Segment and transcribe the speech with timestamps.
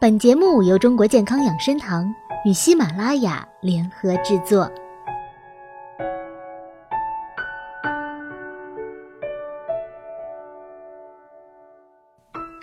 [0.00, 2.08] 本节目由中国健康养生堂
[2.44, 4.70] 与喜马拉雅联合制作。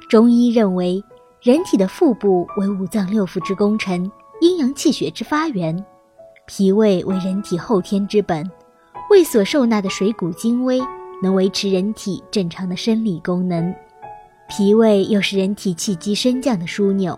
[0.09, 1.03] 中医认为，
[1.41, 4.09] 人体的腹部为五脏六腑之功臣，
[4.39, 5.75] 阴阳气血之发源；
[6.47, 8.49] 脾胃为人体后天之本，
[9.09, 10.79] 胃所受纳的水谷精微，
[11.21, 13.75] 能维持人体正常的生理功能。
[14.47, 17.17] 脾胃又是人体气机升降的枢纽，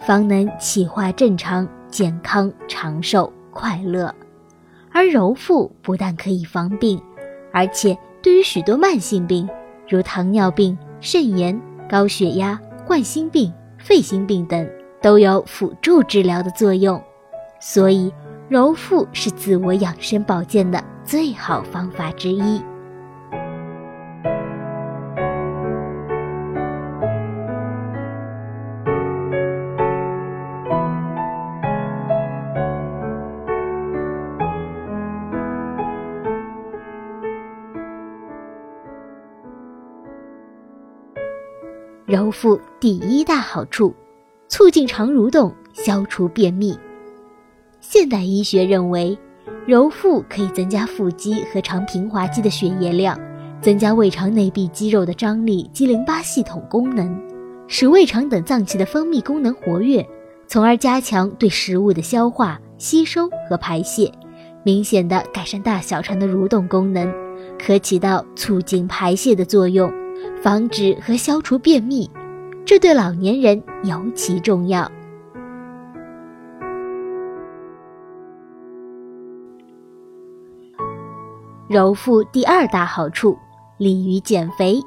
[0.00, 4.12] 方能气化正常、健康、长寿、快乐。
[4.92, 7.00] 而揉腹不但可以防病，
[7.52, 9.48] 而且对于许多慢性病，
[9.88, 14.68] 如糖尿病、肾炎、高血压、冠心病、肺心病等，
[15.00, 17.00] 都有辅助治疗的作用。
[17.60, 18.12] 所以，
[18.48, 22.60] 揉腹是自我养生保健的最好方法之一。
[42.14, 43.92] 揉腹第一大好处，
[44.46, 46.78] 促进肠蠕动，消除便秘。
[47.80, 49.18] 现代医学认为，
[49.66, 53.18] 揉腹可以增加腹肌和肠平滑肌的血液量，
[53.60, 57.20] 增加胃肠内壁肌肉的张力及淋巴系统功能，
[57.66, 60.06] 使胃肠等脏器的分泌功能活跃，
[60.46, 64.08] 从而加强对食物的消化、吸收和排泄，
[64.62, 67.12] 明显的改善大小肠的蠕动功能，
[67.58, 69.92] 可起到促进排泄的作用。
[70.44, 72.10] 防止和消除便秘，
[72.66, 74.86] 这对老年人尤其重要。
[81.66, 83.34] 揉腹第二大好处，
[83.78, 84.82] 利于减肥，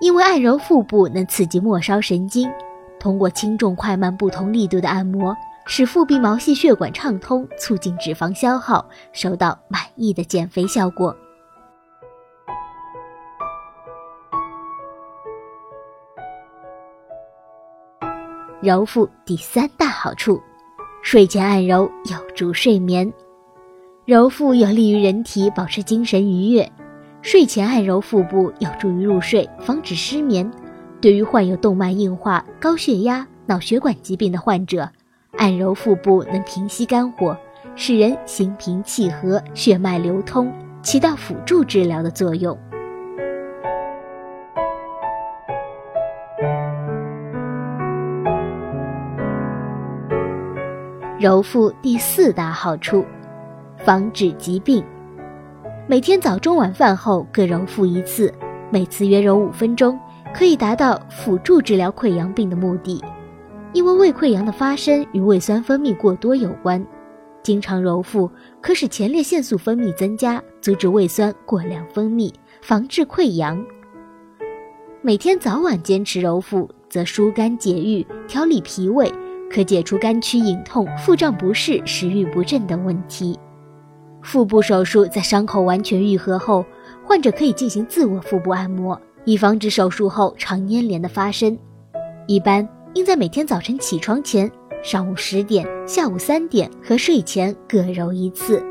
[0.00, 2.48] 因为按揉腹部能刺激末梢神经，
[3.00, 11.12] 通过轻重快慢不同力度的按摩，使腹壁毛细血管畅通，促进脂肪消耗，收到满意的减肥效果。
[18.62, 20.38] 揉腹第三大好处，
[21.02, 23.10] 睡前按揉有助睡眠。
[24.04, 26.70] 揉腹有利于人体保持精神愉悦，
[27.22, 30.50] 睡前按揉腹部有助于入睡，防止失眠。
[31.00, 34.86] 对于患有动脉硬化、高血压、脑血管疾病的患者，
[35.38, 37.34] 按揉腹部能平息肝火，
[37.76, 42.58] 使人心平气和，血脉流通，起到辅助治疗的作用。
[51.20, 53.04] 揉腹第四大好处，
[53.76, 54.82] 防治疾病。
[55.86, 58.32] 每天早中晚饭后各揉腹一次，
[58.70, 60.00] 每次约揉五分钟，
[60.32, 63.04] 可以达到辅助治疗溃疡病的目的。
[63.74, 66.82] 因为胃溃疡的发生与胃酸分泌过多有关，
[67.42, 68.30] 经常揉腹
[68.62, 72.32] 可使前列腺素分泌增加，阻止胃酸过量分泌，
[72.62, 73.62] 防治溃疡。
[75.02, 79.12] 每天早晚坚持揉腹，则疏肝解郁，调理脾胃。
[79.52, 83.38] 可解除肝区隐痛、腹胀不适、食欲不振等问题。
[84.22, 86.64] 腹部手术在伤口完全愈合后，
[87.04, 91.58] 患者可以进行自我腹部按摩，以防止手术后肠粘连的发生。
[92.26, 94.50] 一般应在每天早晨起床前、
[94.82, 98.62] 上午十点、下午三点和睡前各揉一次。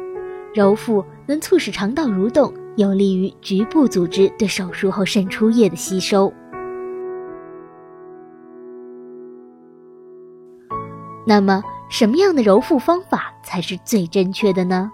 [0.54, 6.32] 揉腹能促使肠道蠕动，有利于局部组织对手术后渗出液的吸收。
[11.30, 14.92] 那么，什么样的揉腹方法才是最正确的呢？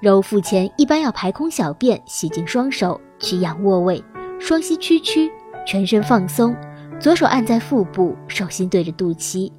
[0.00, 4.00] 揉腹前一般要排空小便，洗净双手，取仰卧位，
[4.38, 5.28] 双膝屈曲，
[5.66, 6.54] 全身放松，
[7.00, 9.50] 左手按在腹部，手心对着肚脐，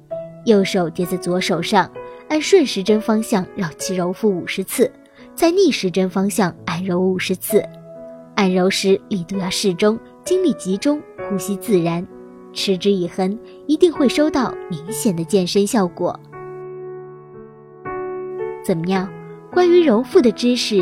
[0.46, 1.90] 右手叠在左手上，
[2.30, 4.90] 按顺时针方向绕其揉腹五十次，
[5.34, 7.62] 在逆时针方向按揉五十次。
[8.36, 12.02] 按揉时力度要适中，精力集中，呼吸自然。
[12.52, 16.18] 持之以恒，一定会收到明显的健身效果。
[18.64, 19.08] 怎么样？
[19.50, 20.76] 关于揉腹的知识，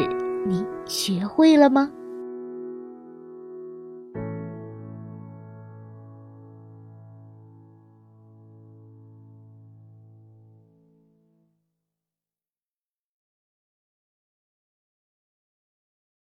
[0.46, 1.90] 你学会了吗？